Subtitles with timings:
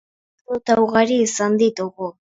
[0.39, 2.11] Anekdota ugari izan ditugu.